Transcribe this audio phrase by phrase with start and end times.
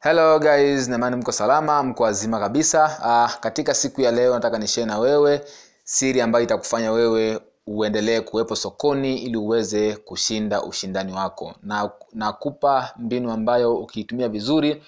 [0.00, 0.88] hello guys.
[0.88, 2.84] Naimani mko salama mko wazima kabisa.
[3.04, 5.40] Uh, katika siku ya leo nataka nishare na wewe
[5.84, 11.54] siri ambayo itakufanya wewe uendelee kuwepo sokoni ili uweze kushinda ushindani wako.
[11.62, 14.82] Na nakupa mbinu ambayo ukiitumia vizuri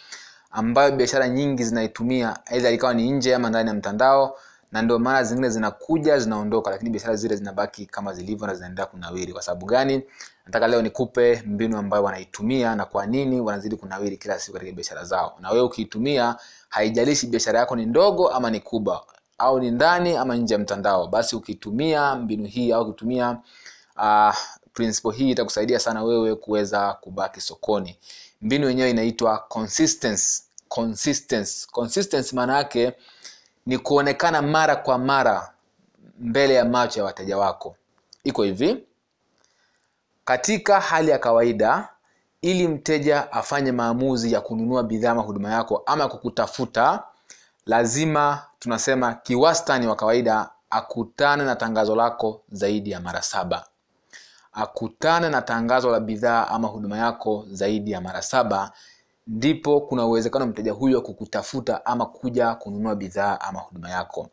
[0.50, 4.38] ambayo biashara nyingi zinaitumia aidha ikawa ni nje ama ndani ya mtandao
[4.73, 9.32] na ndio maana zingine zinakuja zinaondoka lakini biashara zile zinabaki kama zilivyo na zinaendelea kunawiri.
[9.32, 10.03] Kwa sababu gani?
[10.46, 15.04] Nataka leo nikupe mbinu ambayo wanaitumia na kwa nini wanazidi kunawiri kila siku katika biashara
[15.04, 15.36] zao.
[15.41, 16.36] Na wewe ukiitumia
[16.68, 19.04] haijalishi biashara yako ni ndogo ama ni kubwa
[19.39, 23.39] au ni ndani ama nje ya mtandao basi ukitumia mbinu hii au ukitumia
[23.96, 24.35] uh,
[24.72, 27.96] principle hii itakusaidia sana wewe kuweza kubaki sokoni.
[28.43, 30.43] Mbinu yenyewe inaitwa consistency.
[30.69, 31.66] Consistency.
[31.72, 32.92] Consistency maana yake
[33.69, 35.50] ni kuonekana mara kwa mara
[36.19, 37.77] mbele ya macho ya wateja wako.
[38.25, 38.84] Iko hivi.
[40.25, 41.89] Katika hali ya kawaida
[42.42, 47.03] ili mteja afanye maamuzi ya kununua bidhaa ama huduma yako ama kukutafuta
[47.67, 53.66] lazima tunasema kiwastani wa kawaida akutane na tangazo lako zaidi ya mara saba.
[54.52, 58.72] Akutane na tangazo la bidhaa ama huduma yako zaidi ya mara saba
[59.28, 64.28] ndipo kuna uwezekano mteja huyo kukutafuta ama kuja kununua bidhaa ama huduma yako.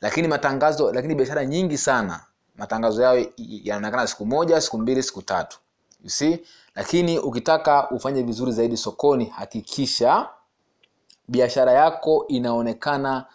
[0.00, 2.20] Lakini matangazo lakini biashara nyingi sana
[2.56, 5.58] matangazo yao yanaonekana siku moja siku mbili siku tatu.
[6.04, 6.38] You see?
[6.74, 10.28] Lakini ukitaka ufanye vizuri zaidi sokoni hakikisha
[11.28, 13.26] biashara yako inaonekana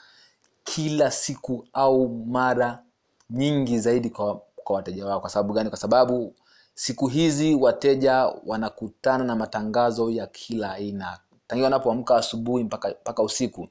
[0.63, 2.83] kila siku au mara
[3.29, 5.69] nyingi zaidi kwa, kwa wateja wao kwa sababu gani?
[5.69, 6.35] Kwa sababu
[6.73, 11.19] siku hizi wateja wanakutana na matangazo ya kila aina.
[11.47, 13.67] Tangia wanapoamka asubuhi mpaka, mpaka usiku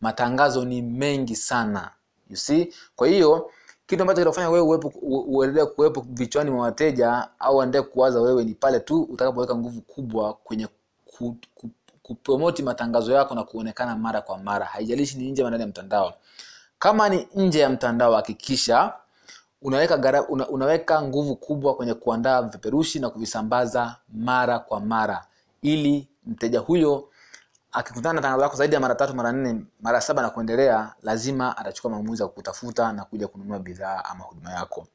[0.00, 1.90] matangazo ni mengi sana
[2.30, 2.74] you see?
[2.96, 3.50] Kwa hiyo
[3.86, 4.80] kitu ambacho kitafanya wewe
[5.26, 10.34] uendelee kuwepo vichwani mwa wateja au endelee kuwaza wewe ni pale tu utakapoweka nguvu kubwa
[10.34, 10.68] kwenye
[11.04, 11.70] ku, ku,
[12.02, 14.66] kupromoti matangazo yako na kuonekana mara kwa mara.
[14.66, 16.14] Haijalishi ni nje ndani ya mtandao.
[16.78, 18.92] Kama ni nje ya mtandao hakikisha
[19.62, 25.26] unaweka, gara, una, unaweka nguvu kubwa kwenye kuandaa vipeperushi na kuvisambaza mara kwa mara
[25.62, 27.08] ili mteja huyo
[27.72, 31.56] akikutana na tangazo lako zaidi ya mara tatu mara nne mara saba na kuendelea lazima
[31.56, 34.86] atachukua maamuzi ya kutafuta na kuja kununua bidhaa ama huduma yako.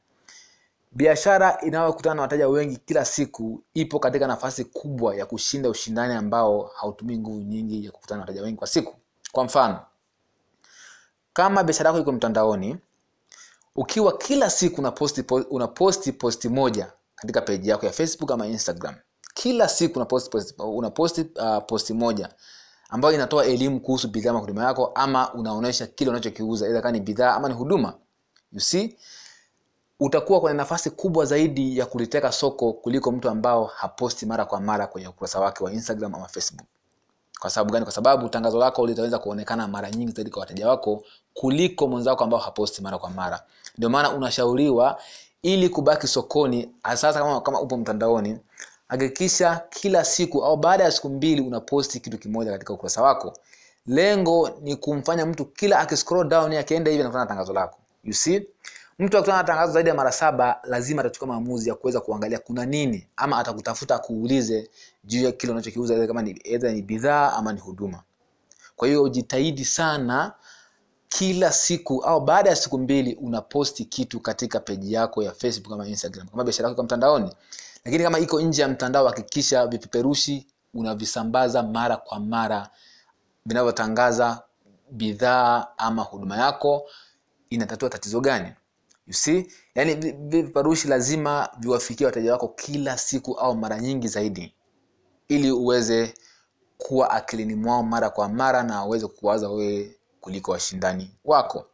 [0.92, 6.72] Biashara inayokutana na wateja wengi kila siku ipo katika nafasi kubwa ya kushinda ushindani ambao
[6.76, 8.96] hautumii nguvu nyingi ya kukutana na wateja wengi kwa siku.
[9.32, 9.80] Kwa mfano
[11.34, 12.78] kama biashara yako iko mtandaoni
[13.76, 18.96] ukiwa kila siku unaposti unaposti posti moja katika peji yako ya facebook ama instagram.
[19.34, 22.30] Kila siku unaposti posti, unaposti uh, posti moja
[22.90, 27.00] ambayo inatoa elimu kuhusu bidhaa ama huduma yako ama unaonyesha kile unachokiuza idha kama ni
[27.00, 27.94] bidhaa ama ni huduma.
[28.52, 28.98] You see
[30.00, 34.88] utakuwa kwenye nafasi kubwa zaidi ya kuliteka soko kuliko mtu ambao haposti mara kwa mara
[34.88, 36.68] kwenye ukurasa wake wa instagram ama facebook
[37.41, 37.85] kwa sababu gani?
[37.85, 41.03] Kwa sababu tangazo lako litaweza kuonekana mara nyingi zaidi kwa wateja wako
[41.34, 43.44] kuliko mwenzako ambao haposti mara kwa mara.
[43.78, 45.02] Ndio maana unashauriwa
[45.41, 48.38] ili kubaki sokoni sasa kama, kama upo mtandaoni
[48.88, 53.34] hakikisha kila siku au baada ya siku mbili unaposti kitu kimoja katika ukurasa wako.
[53.88, 57.78] Lengo ni kumfanya mtu kila akiscroll down akienda hivi anakutana na tangazo lako.
[58.03, 58.47] You see
[59.01, 62.66] mtu akutana na tangazo zaidi ya mara saba lazima atachukua maamuzi ya kuweza kuangalia kuna
[62.66, 64.69] nini ama atakutafuta akuulize
[65.03, 66.41] juu ya kile unachokiuza kama ni
[66.73, 68.03] ni bidhaa ama ni huduma.
[68.75, 70.34] Kwa hiyo jitahidi sana
[71.07, 75.88] kila siku au baada ya siku mbili unaposti kitu katika peji yako ya facebook ama
[75.88, 76.28] instagram.
[76.28, 77.33] Kama biashara yako mtandaoni
[77.85, 82.69] lakini kama iko nje ya mtandao hakikisha vipeperushi unavisambaza mara kwa mara
[83.45, 84.41] vinavyotangaza
[84.91, 86.89] bidhaa ama huduma yako.
[87.50, 88.51] Inatatua tatizo gani
[89.07, 89.47] you see?
[89.75, 94.53] Yani vipeperushi lazima viwafikie wateja wako kila siku au mara nyingi zaidi
[95.28, 96.13] ili uweze
[96.78, 101.66] kuwa akilini mwao mara kwa mara na uweze kuwaza wewe kuliko washindani wako.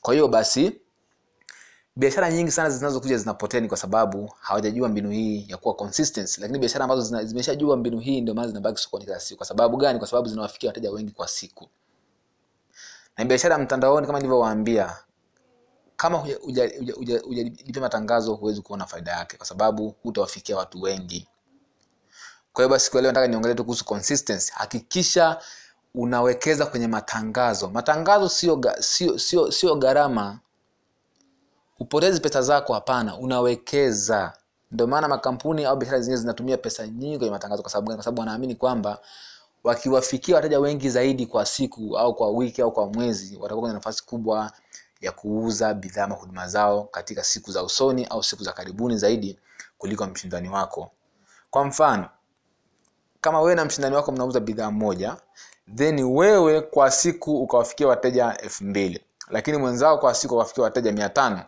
[0.00, 0.80] Kwa hiyo basi
[1.96, 6.58] biashara nyingi sana zinazokuja zinapotea ni kwa sababu hawajajua mbinu hii ya kuwa consistency lakini
[6.58, 9.38] biashara ambazo zimeshajua mbinu hii ndio maana zinabaki sokoni kila siku.
[9.38, 9.98] Kwa sababu gani?
[9.98, 11.68] Kwa sababu zinawafikia wateja wengi kwa siku.
[13.16, 14.96] Na biashara mtandaoni kama nilivyowaambia
[15.96, 16.18] kama
[17.24, 21.28] hujalipia matangazo huwezi kuona faida yake kwa sababu hutawafikia watu wengi.
[22.52, 24.52] Kwa hiyo basi kwa leo nataka niongelee tu kuhusu consistency.
[24.54, 25.38] Hakikisha
[25.94, 27.68] unawekeza kwenye matangazo.
[27.70, 30.38] Matangazo sio sio sio sio gharama.
[31.78, 33.16] Upotezi pesa zako hapana.
[33.18, 34.32] Unawekeza.
[34.70, 38.20] Ndio maana makampuni au biashara zingine zinatumia pesa nyingi kwenye matangazo kwa sababu kwa sababu
[38.20, 38.98] wanaamini kwamba
[39.64, 44.06] wakiwafikia wateja wengi zaidi kwa siku au kwa wiki au kwa mwezi watakuwa kwenye nafasi
[44.06, 44.52] kubwa
[45.00, 49.38] ya kuuza bidhaa ama huduma zao katika siku za usoni au siku za karibuni zaidi
[49.78, 50.90] kuliko mshindani wako.
[51.50, 52.08] Kwa mfano
[53.20, 55.16] kama wewe na mshindani wako mnauza bidhaa moja
[55.74, 59.00] then wewe kwa siku ukawafikia wateja elfu mbili
[59.30, 61.44] lakini mwenzao kwa siku ukawafikia wateja mia tano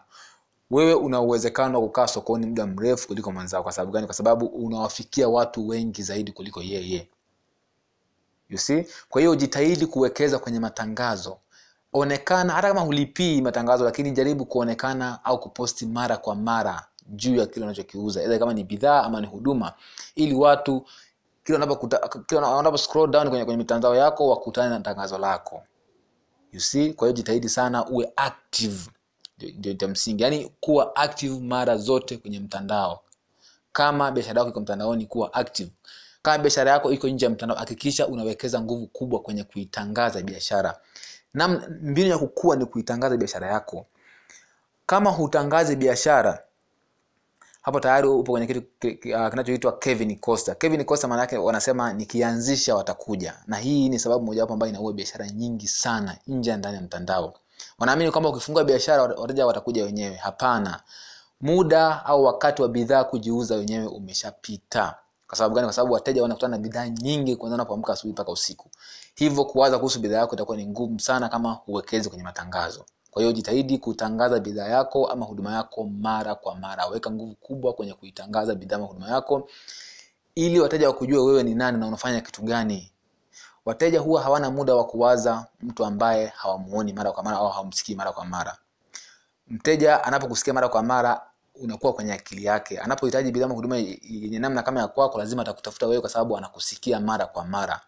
[0.70, 3.62] wewe una uwezekano wa kukaa sokoni muda mrefu kuliko mwenzao.
[3.62, 4.06] Kwa sababu gani?
[4.06, 7.08] Kwa sababu unawafikia watu wengi zaidi kuliko yeye.
[8.48, 8.86] You see?
[9.08, 11.38] Kwa hiyo jitahidi kuwekeza kwenye matangazo
[11.92, 17.46] onekana hata kama hulipii matangazo lakini jaribu kuonekana au kuposti mara kwa mara juu ya
[17.46, 19.72] kile unachokiuza kama ni bidhaa ama ni huduma
[20.14, 20.86] ili watu
[21.44, 25.62] kila wanapo scroll down kwenye, kwenye mitandao yako wakutane na tangazo lako.
[26.52, 26.92] You see?
[26.92, 28.90] Kwa hiyo jitahidi sana uwe active.
[29.38, 30.22] Ndio cha msingi.
[30.22, 33.00] Yaani kuwa active mara zote kwenye mtandao.
[33.72, 35.70] Kama biashara yako iko mtandaoni kuwa active.
[36.22, 40.78] Kama biashara yako iko nje ya mtandao hakikisha unawekeza nguvu kubwa kwenye kuitangaza biashara
[41.38, 41.48] na
[41.82, 43.86] mbinu ya kukua ni kuitangaza biashara yako
[44.86, 46.42] kama hutangazi biashara
[47.62, 50.54] hapo tayari upo kwenye kitu ki- ki- ah, kinachoitwa Kevin Costa.
[50.54, 55.28] Kevin Costa maana yake wanasema nikianzisha watakuja, na hii ni sababu mojawapo ambayo inaua biashara
[55.30, 57.34] nyingi sana nje ndani ya mtandao.
[57.78, 60.14] Wanaamini kwamba ukifungua biashara wat- wateja watakuja wenyewe.
[60.16, 60.80] Hapana,
[61.40, 64.94] muda au wakati wa bidhaa kujiuza wenyewe umeshapita.
[65.28, 65.66] Kwa sababu gani?
[65.66, 68.70] Kwa sababu wateja wanakutana na bidhaa nyingi kuanzia unapoamka asubuhi mpaka usiku,
[69.14, 72.84] hivyo kuwaza kuhusu bidhaa yako itakuwa ni ngumu sana kama huwekezi kwenye matangazo.
[73.10, 76.86] Kwa hiyo jitahidi kutangaza bidhaa yako ama huduma yako mara kwa mara.
[76.86, 79.48] Weka nguvu kubwa kwenye kuitangaza bidhaa ama huduma yako
[80.34, 82.92] ili wateja wakujue wewe ni nani na unafanya kitu gani.
[83.64, 88.12] Wateja huwa hawana muda wa kuwaza mtu ambaye hawamuoni mara kwa mara au hawamsikii mara
[88.12, 88.58] kwa mara.
[89.48, 91.20] Mteja anapokusikia mara kwa mara
[91.60, 92.78] unakuwa kwenye akili yake.
[92.78, 97.26] Anapohitaji bidhaa huduma yenye namna kama ya kwako, lazima atakutafuta wewe kwa sababu anakusikia mara
[97.26, 97.80] kwa mara.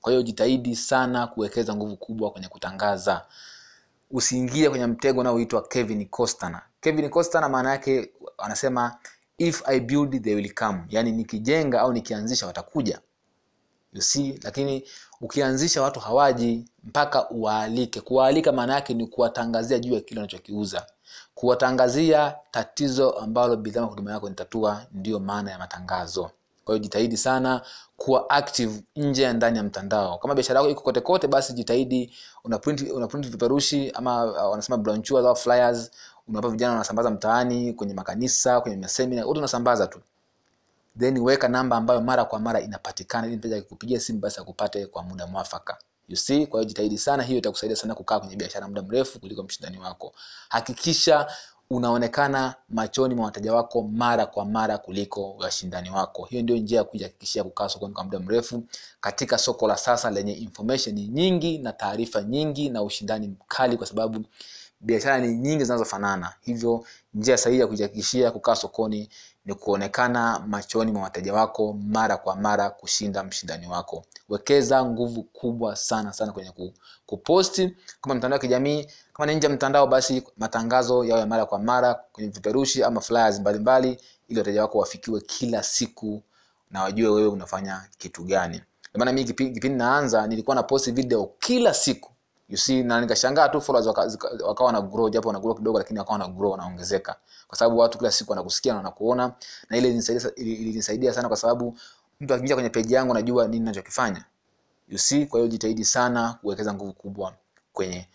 [0.00, 3.26] Kwa hiyo jitahidi sana kuwekeza nguvu kubwa kwenye kutangaza
[4.10, 6.62] usiingie kwenye mtego unaoitwa Kevin Costner.
[6.80, 8.96] Kevin Costner maana yake anasema
[9.38, 13.00] if I build they will come, yani nikijenga au nikianzisha watakuja.
[13.92, 14.84] You see, lakini
[15.20, 18.00] ukianzisha watu hawaji mpaka uwaalike.
[18.00, 20.86] Kuwaalika maana yake ni kuwatangazia juu ya kile unachokiuza,
[21.34, 26.30] kuwatangazia tatizo ambalo bidhaa huduma yako nitatua, ndiyo maana ya matangazo.
[26.64, 27.62] Kwa hiyo jitahidi sana
[27.96, 30.18] kuwa active nje ya ndani ya mtandao.
[30.18, 32.14] Kama biashara yako iko kote kote, basi jitahidi
[32.44, 35.90] una print, una print ama uh, wanasema brochures au flyers,
[36.28, 40.00] unawapa vijana wanasambaza mtaani, kwenye makanisa, kwenye masemina, wote unasambaza tu
[40.98, 45.02] then weka namba ambayo mara kwa mara inapatikana ili mteja akikupigia simu basi akupate kwa
[45.02, 45.78] muda mwafaka
[46.10, 49.42] you see kwa hiyo jitahidi sana hiyo itakusaidia sana kukaa kwenye biashara muda mrefu kuliko
[49.42, 50.12] mshindani wako.
[50.48, 51.26] Hakikisha
[51.70, 56.24] unaonekana machoni mwa wateja wako mara kwa mara kuliko washindani wako.
[56.24, 58.62] Hiyo ndio njia ya kujihakikishia kukaa sokoni kwa muda mrefu.
[59.00, 64.24] Katika soko la sasa lenye information nyingi na taarifa nyingi na ushindani mkali kwa sababu
[64.80, 66.32] biashara ni nyingi zinazofanana.
[66.40, 66.84] Hivyo
[67.14, 69.08] njia sahihi ya kujihakikishia kukaa sokoni
[69.44, 74.04] ni kuonekana machoni mwa wateja wako mara kwa mara kushinda mshindani wako.
[74.28, 76.52] Wekeza nguvu kubwa sana sana kwenye
[77.06, 77.76] kuposti.
[78.00, 81.94] Kama mtandao wa kijamii kama ni nje ya mtandao basi matangazo yawe mara kwa mara
[81.94, 86.22] kwenye vipeperushi ama flyers mbalimbali ili wateja wako wafikiwe kila siku
[86.70, 88.54] na wajue wewe unafanya kitu gani.
[88.90, 92.10] Ndio maana mimi kipindi naanza nilikuwa na posti video kila siku
[92.50, 95.98] you see na nikashangaa tu followers waka, zika- na grow japo wana grow kidogo lakini
[95.98, 97.16] wakawa na grow wanaongezeka
[97.48, 99.32] kwa sababu watu kila siku wanakusikia na wanakuona
[99.70, 101.78] na ile ilinisaidia ili- sana kwa sababu
[102.20, 104.24] mtu akija kwenye page yangu anajua nini ninachokifanya.
[104.88, 107.34] You see kwa hiyo jitahidi sana kuwekeza nguvu kubwa
[107.72, 108.08] kwenye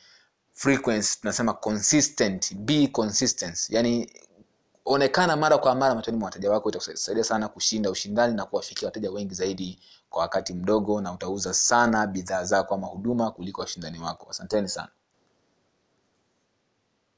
[0.53, 3.69] frequency tunasema consistent be consistent.
[3.69, 4.11] Yani
[4.85, 9.11] onekana mara kwa mara machoni mwa wateja wako itakusaidia sana kushinda ushindani na kuwafikia wateja
[9.11, 14.27] wengi zaidi kwa wakati mdogo na utauza sana bidhaa zako ama huduma kuliko washindani wako.
[14.29, 14.89] Asanteni sana